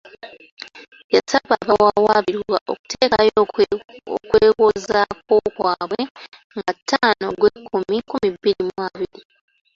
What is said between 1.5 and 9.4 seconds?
abawawaabirwa okuteekayo okwewozaako kwabwe nga ttaano Ogwekkumi, nkumi bbiri mu abiri.